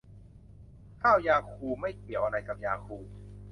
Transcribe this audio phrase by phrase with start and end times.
[1.01, 3.13] ข้าวยาคู ไม่เกี่ยวอะไรกับยาคูลท์